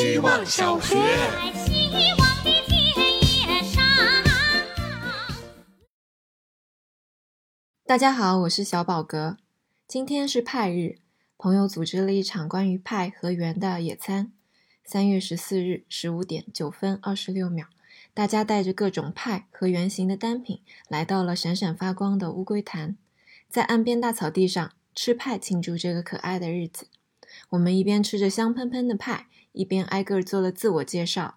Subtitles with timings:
[0.00, 0.94] 希望小学。
[0.94, 2.86] 在希望的田
[3.18, 3.82] 野上。
[7.84, 9.38] 大家好，我是小宝格。
[9.88, 10.98] 今天是派日，
[11.36, 14.30] 朋友组织了一场关于派和圆的野餐。
[14.84, 17.66] 三月十四日十五点九分二十六秒，
[18.14, 22.96] 大家带着各种派和圆形的单品，来到了闪闪发光的乌龟潭，
[23.50, 26.86] 在岸边大草地上吃派庆祝这个可爱的日子。
[27.50, 29.26] 我们一边吃着香喷喷的派，
[29.58, 31.34] 一边挨个做了自我介绍，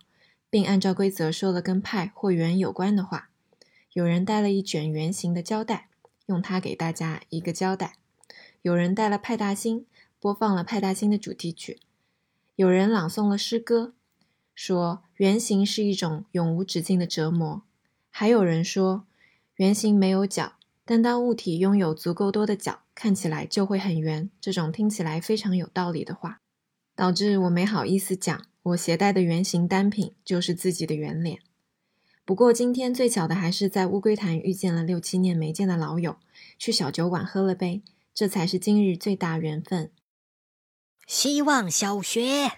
[0.48, 3.32] 并按照规则说了跟派或圆有关的话。
[3.94, 5.90] 有人带了一卷圆形的胶带，
[6.28, 7.95] 用它给大家一个交代。
[8.62, 9.88] 有人带了派大星，
[10.20, 11.80] 播放了派大星的主题曲。
[12.55, 13.95] 有人朗诵了诗歌，
[14.53, 17.64] 说圆形是一种永无止境的折磨。
[18.12, 19.08] 还有人说，
[19.56, 20.53] 圆形没有角，
[20.86, 24.30] 但当物体拥有足够多的角，看起来就会很圆。
[24.40, 26.41] 这种听起来非常有道理的话，
[27.02, 31.40] 导致我没好意思讲，我携带的圆形单品就是自己的圆脸。
[32.26, 36.17] 不过今天最巧的还是在乌龟潭遇见了六七年没见的老友，
[36.59, 37.81] 去小酒馆喝了杯，
[38.14, 39.92] 这才是今日最大缘分。
[41.08, 42.52] 希望小学。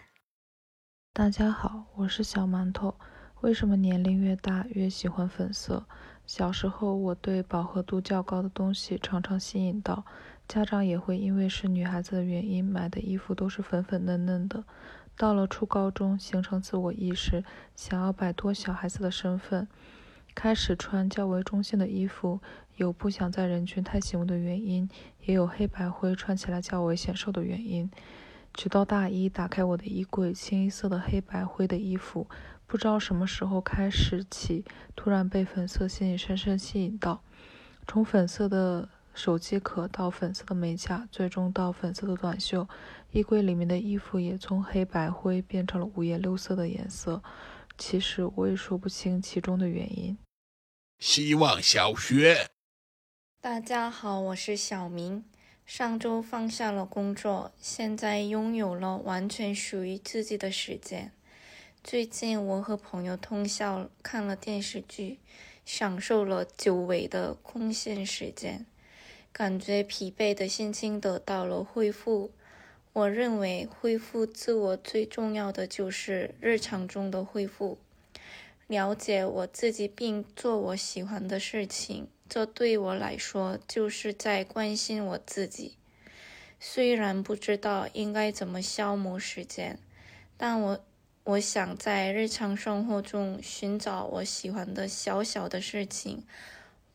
[1.13, 2.95] 大家好，我是小馒头。
[3.39, 5.87] 为什么年龄越大越喜欢粉色？
[6.25, 10.05] 小时候我对饱和度较高的东西常常吸引到，
[10.47, 14.63] 家长也会因为是女孩子的原因买的衣服都是粉粉嫩嫩的。
[15.15, 17.43] 到了初高中，形成自我意识，
[17.75, 19.67] 想要摆脱小孩子的身份，
[20.33, 22.39] 开始穿较为中性的衣服。
[22.75, 24.89] 有不想在人群太醒目的原因，
[25.25, 27.89] 也有黑白灰穿起来较为显瘦的原因。
[28.51, 32.27] 直到大一，打开我的衣柜，清一色的黑白灰的衣服，
[32.65, 37.21] 不知道什么时候开始起，突然被粉色线引深深吸引到。
[37.87, 42.67] 从粉色的手机壳到粉色的美甲，最终到粉色的短袖，
[43.11, 47.21] 衣柜里面的衣服也从黑白灰变成了五颜六色的颜色。
[47.77, 50.17] 其实我也说不清其中的原因。
[50.99, 52.49] 希望小学。
[53.41, 55.25] 大家好，我是小明。
[55.65, 61.11] 上周放下了工作，现在拥有了完全属于自己的时间。
[61.83, 65.19] 最近我和朋友通宵看了电视剧，
[65.65, 68.65] 享受了久违的空闲时间，
[69.33, 72.31] 感觉疲惫的心情得到了恢复。
[72.93, 77.79] 我认为恢复自我最重要的就是日常中的恢复，
[78.67, 82.07] 了解我自己并做我喜欢的事情。
[82.29, 85.75] 这对我来说就是在关心我自己。
[86.59, 89.79] 虽然不知道应该怎么消磨时间，
[90.37, 90.79] 但我
[91.23, 96.23] 我想在日常生活中寻找我喜欢的小小的事情，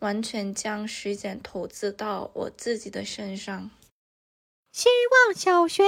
[0.01, 3.71] 完全将时间投资到我自己的身上。
[4.73, 4.89] 希
[5.27, 5.83] 望小学。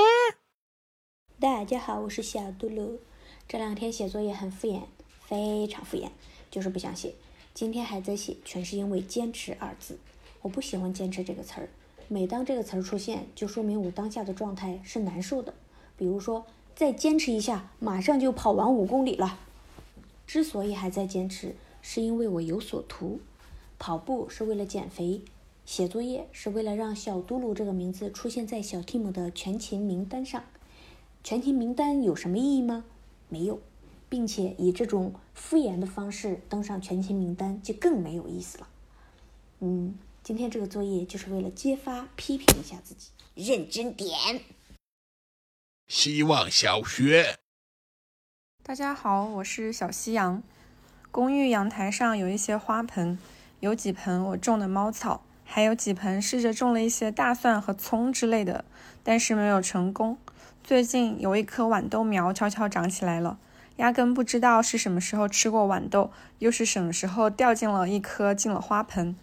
[1.39, 2.99] 大家好，我是小嘟噜。
[3.47, 4.83] 这两天写作业很敷衍，
[5.29, 6.11] 非常敷衍，
[6.51, 7.15] 就是不想写。
[7.55, 9.97] 今天还在写，全是因为“坚持”二字。
[10.43, 11.69] 我不喜欢“坚持”这个词儿，
[12.09, 15.55] 每当这个词儿出现，就说明我当下的状态是难受的。
[15.97, 16.45] 比如说，
[16.75, 19.39] 再坚持一下，马上就跑完五公里了。
[20.27, 23.21] 之所以还在坚持，是因为我有所图。
[23.81, 25.23] 跑步是为了减肥，
[25.65, 30.45] 写作业是为了让小嘟噜这个名字出现在小 Tim 的全勤名单上。
[31.25, 32.85] 全勤名单有什么意义吗？
[33.31, 33.61] 没有。
[34.11, 38.69] 并且以这种敷衍的方式登上全勤名单，就更没有意思了。
[39.61, 44.43] 嗯，今天这个作业就是为了揭发、批评一下自己，认真点。
[45.87, 47.39] 希望小学。
[48.65, 50.43] 大家好，我是小夕阳。
[51.13, 53.17] 公寓阳台上有一些花盆，
[53.61, 58.65] 有几盆我种的猫草，还有几盆试着种了一些大蒜和葱之类的，
[59.03, 60.17] 但是没有成功。
[60.65, 63.39] 最近有一颗豌豆苗悄悄长起来了。
[63.77, 69.15] 压根不知道是什么时候吃过豌豆，又是什么时候掉进了一颗进了花盆。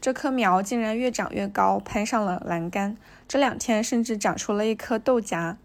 [0.00, 2.96] 这棵苗竟然越长越高，攀上了栏杆。
[3.28, 5.56] 这两天甚至长出了一颗豆荚。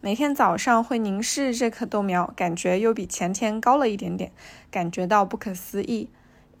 [0.00, 4.30] 每天早上会凝视这棵豆苗，感觉又比前天高了一点点，
[4.70, 6.08] 感觉到不可思议。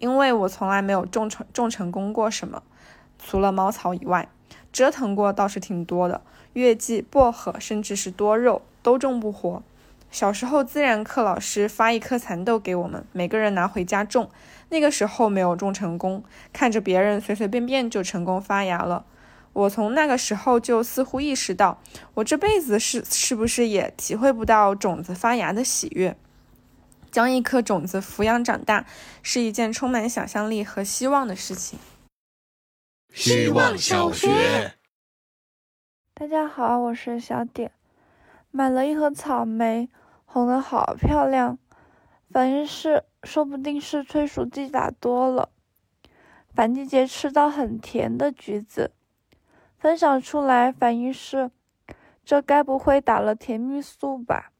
[0.04, 2.62] 因为我从来没有种成种成功过什么，
[3.18, 4.28] 除了猫草以外，
[4.70, 6.20] 折腾过倒是挺多的。
[6.52, 9.62] 月季、薄荷，甚至是多肉，都种不活。
[10.10, 14.28] 小时候，自然课老师发一颗蚕豆给我们，每个人拿回家种。
[14.68, 16.22] 那个时候没有种成功，
[16.52, 19.06] 看着别人随随便便就成功发芽了。
[19.54, 21.78] 我从那个时候就似乎意识到，
[22.12, 26.14] 我这辈子是是不是也体会不到种子发芽的喜悦？
[27.14, 28.84] 将一颗种子抚养长大，
[29.22, 31.78] 是一件充满想象力和希望的事情。
[33.12, 34.74] 希望小学。
[36.12, 37.70] 大家好，我是小点，
[38.50, 39.88] 买了一盒草莓。
[40.24, 41.56] 红的好漂亮。
[42.32, 45.50] 反应是，说不定是催熟剂打多了。
[46.52, 48.90] 反季节吃到很甜的橘子，
[49.78, 51.52] 分享出来反应是，
[52.24, 54.50] 这该不会打了甜蜜素吧？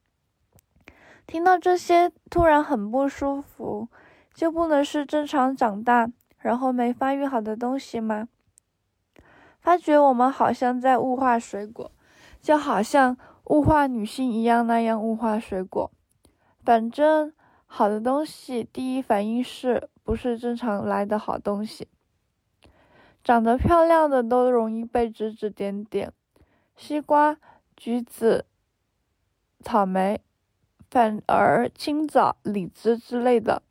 [1.26, 3.88] 听到这些，突然很不舒服，
[4.32, 8.28] 就不能是正常长大，然后没发育好的东西吗？
[9.60, 11.90] 发觉我们好像在物化水果，
[12.40, 15.90] 就好像物化女性一样那样物化水果。
[16.62, 17.32] 反正
[17.66, 21.88] 好的东西，第一反应是不是正常来的好东西？
[23.22, 26.12] 长得漂亮的都容易被指指点点，
[26.76, 27.38] 西瓜、
[27.74, 28.44] 橘子、
[29.62, 30.20] 草莓。
[30.94, 33.64] 反而青枣、李子之类的，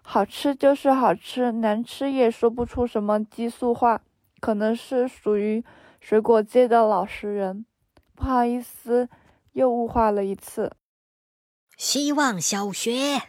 [0.00, 4.00] 好吃就是好吃，难吃也说不出什么激素话，
[4.40, 5.62] 可能是属于
[6.00, 7.66] 水果界的老实人。
[8.14, 9.10] 不好意思，
[9.52, 10.72] 又物化了一次。
[11.76, 13.20] 希望小学，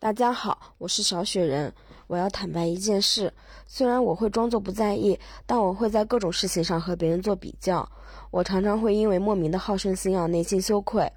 [0.00, 1.72] 大家好，我是小雪人。
[2.08, 3.32] 我要坦白一件事，
[3.66, 5.16] 虽然我会装作不在意，
[5.46, 7.88] 但我会在各种事情上和别人做比较。
[8.32, 11.08] 我常常会因为莫名的好胜心而内心羞愧。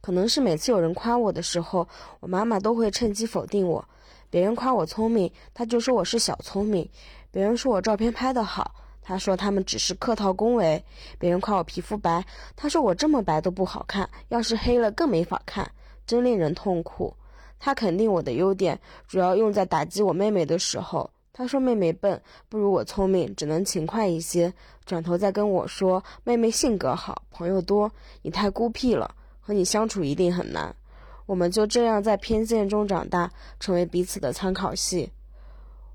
[0.00, 1.86] 可能是每次有人夸我的时候，
[2.20, 3.84] 我妈妈都会趁机否定我。
[4.30, 6.86] 别人夸我聪明，她就说我是小聪明；
[7.30, 10.78] 别人说我照片拍得好，她说他们只是客套恭维；
[11.18, 12.24] 别人夸我皮肤白，
[12.54, 15.70] 她说我这么白都不好看，要是黑了更没法看，
[16.06, 17.14] 真令人痛苦。
[17.58, 21.10] 她肯定我的优点，主要用在打击我妹妹的时候。
[21.32, 24.52] 她说妹妹笨，不如我聪明，只能勤快一些。
[24.84, 27.90] 转头再跟我说妹妹性格好，朋友多，
[28.22, 29.14] 你太孤僻了。
[29.48, 30.76] 和你相处一定很难，
[31.24, 35.10] 我们就这样在偏见中长大，成为彼此的参考系。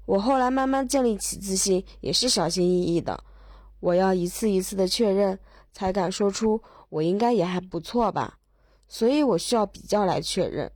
[0.08, 3.24] 我后来慢慢建立起自信，也是小心翼翼的。
[3.80, 5.38] 我要一次一次的确认，
[5.72, 6.60] 才敢说出
[6.90, 8.40] 我应该也还不错吧。
[8.88, 10.72] 所以我需要比较来确认。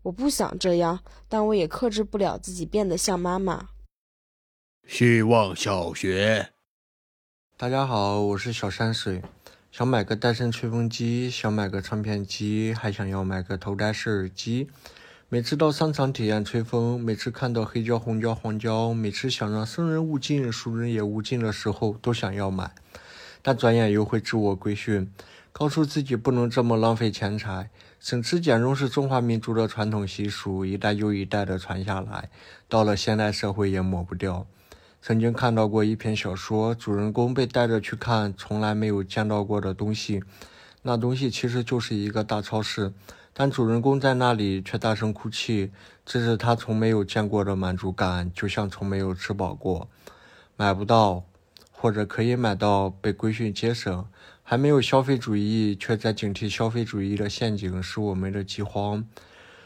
[0.00, 3.68] 我不想这样，但我也克制不了自己变得像妈妈。
[4.88, 6.48] 希望小学，
[7.58, 9.20] 大家好，我是小山水。
[9.72, 14.68] 想买个戴森吹风机，想买个唱片机，还想要买个头戴式耳机。
[15.30, 22.70] 每次到商场体验吹风，每次看到黑胶、红胶、黄胶，每次想让生人勿近、熟人也勿近的时候，都想要买。
[23.40, 25.10] 但转眼又会自我规训，
[25.52, 27.70] 告诉自己不能这么浪费钱财。
[27.98, 32.28] 省吃俭用是中华民族的传统习俗，一代又一代的传下来，
[32.68, 34.46] 到了现代社会也抹不掉。
[35.04, 40.22] 曾经看到过一篇小说，主人公被带着去看从来没有见到过的东西，
[40.82, 42.92] 那东西其实就是一个大超市，
[43.34, 45.72] 但主人公在那里却大声哭泣，
[46.06, 49.88] 这是他从没有见过的满足感，就像从没有吃饱过。
[50.56, 51.24] 买不到，
[51.72, 54.06] 或者可以买到，被规训节省，
[54.44, 59.04] 还没有消费主义，却在警惕消费主义的陷阱，是我们的饥荒。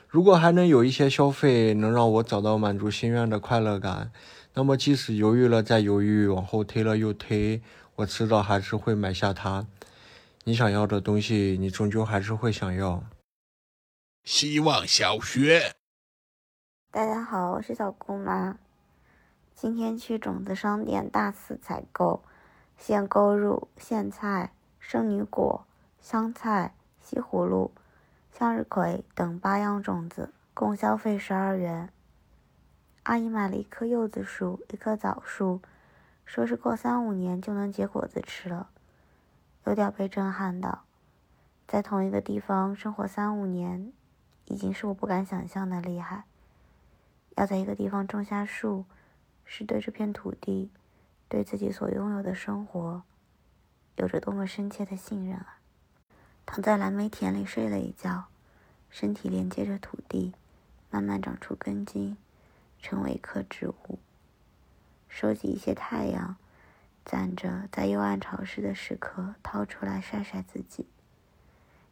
[0.08, 4.10] 如果还能有一些消费，能让我找到满足心愿的快乐感。
[4.58, 7.60] 那么，即使犹豫了再犹豫，往后推了又推，
[7.96, 9.66] 我迟早还是会买下它。
[10.44, 13.04] 你想要的东西，你终究还是会想要。
[14.24, 15.74] 希望小学，
[16.90, 18.56] 大家好，我是小姑妈。
[19.54, 22.24] 今天去种子商店大肆采购，
[22.78, 25.66] 现购入苋菜、圣女果、
[26.00, 27.72] 香菜、西葫芦、
[28.32, 31.90] 向日葵等八样种子，共消费十二元。
[33.06, 35.60] 阿姨买了一棵柚子树，一棵枣树，
[36.24, 38.68] 说是过三五年就能结果子吃了，
[39.64, 40.82] 有点被震撼到。
[41.68, 43.92] 在同一个地方生活三五年，
[44.46, 46.24] 已经是我不敢想象的厉害。
[47.36, 48.84] 要在一个地方种下树，
[49.44, 50.72] 是对这片土地，
[51.28, 53.04] 对自己所拥有的生活，
[53.94, 55.60] 有着多么深切的信任啊！
[56.44, 58.24] 躺在蓝莓田里睡了一觉，
[58.90, 60.34] 身体连接着土地，
[60.90, 62.16] 慢慢长出根茎。
[62.88, 63.98] 成为一棵植物，
[65.08, 66.36] 收集一些太阳，
[67.04, 70.86] 攒着在幽暗潮湿的时刻掏出来晒晒自己。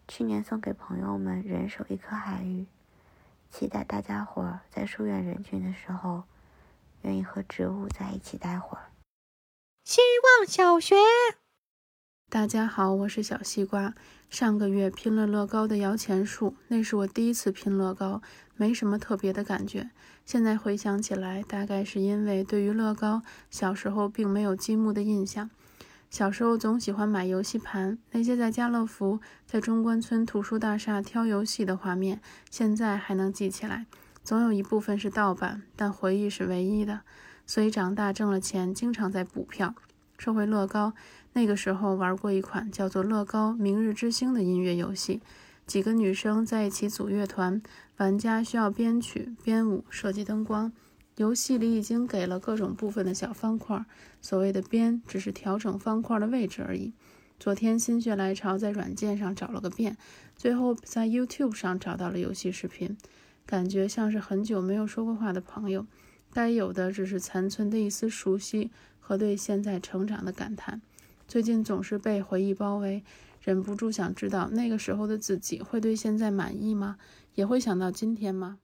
[0.06, 2.66] 去年送给朋友们人手一颗海芋，
[3.50, 6.22] 期待大家伙儿在疏远人群的时候，
[7.02, 8.92] 愿意和植物在一起待会儿。
[9.82, 10.00] 希
[10.38, 10.94] 望小学，
[12.34, 13.94] 大家好，我是小西瓜。
[14.28, 18.20] 上个月拼了乐高的摇钱树，那是我第一次拼乐高，
[18.56, 19.90] 没什么特别的感觉。
[20.26, 25.48] 现在回想起来，大概是因为对于乐高小时候并没有积木的印象。
[26.10, 33.86] 小时候总喜欢买游戏盘，那些在家乐福、在中关村图书大厦挑游戏的画面，现在还能记起来。
[34.24, 37.02] 总有一部分是盗版，但回忆是唯一的。
[37.46, 39.76] 所以长大挣了钱，经常在补票。
[40.18, 40.94] 说回乐高。
[41.32, 45.20] 那个时候玩过一款叫做《乐高明日之星》的音乐游戏，
[45.66, 47.60] 几个女生在一起组乐团，
[47.96, 50.72] 玩家需要编曲、编舞、设计灯光。
[51.16, 53.84] 游戏里已经给了各种部分的小方块，
[54.20, 56.92] 所谓的编只是调整方块的位置而已。
[57.38, 59.96] 昨天心血来潮，在软件上找了个遍，
[60.36, 62.96] 最后在 YouTube 上找到了游戏视频，
[63.44, 65.86] 感觉像是很久没有说过话的朋友，
[66.32, 68.70] 该有的只是残存的一丝熟悉
[69.06, 70.80] 和对现在成长的感叹。
[71.28, 73.04] 最近总是被回忆包围，
[73.42, 76.96] 忍不住想知道那个时候的自己会对现在满意吗？
[77.34, 78.58] 也会想到今天吗？